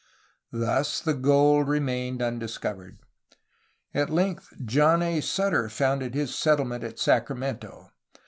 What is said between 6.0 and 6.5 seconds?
his